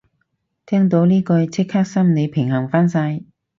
[0.65, 3.21] 聽到呢句即刻心理平衡返晒